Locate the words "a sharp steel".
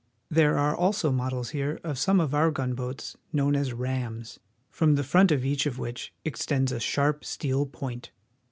6.71-7.67